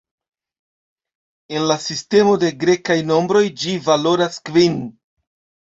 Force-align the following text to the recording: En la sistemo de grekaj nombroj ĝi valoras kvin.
En 1.57 1.67
la 1.73 1.77
sistemo 1.83 2.33
de 2.45 2.51
grekaj 2.65 2.99
nombroj 3.13 3.45
ĝi 3.65 3.79
valoras 3.91 4.43
kvin. 4.51 4.85